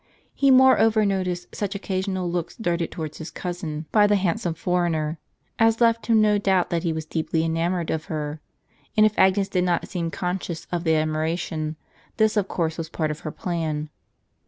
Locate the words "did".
9.47-9.63